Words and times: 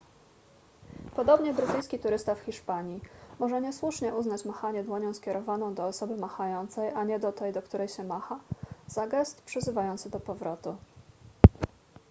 podobnie 1.15 1.53
brytyjski 1.53 1.99
turysta 1.99 2.35
w 2.35 2.39
hiszpanii 2.39 3.01
może 3.39 3.61
niesłusznie 3.61 4.15
uznać 4.15 4.45
machanie 4.45 4.83
dłonią 4.83 5.13
skierowaną 5.13 5.73
do 5.75 5.85
osoby 5.85 6.17
machającej 6.17 6.89
a 6.89 7.03
nie 7.03 7.19
do 7.19 7.31
tej 7.31 7.53
do 7.53 7.61
której 7.61 7.87
się 7.87 8.03
macha 8.03 8.39
za 8.87 9.07
gest 9.07 9.41
przyzywający 9.43 10.09
do 10.09 10.19
powrotu 10.19 10.75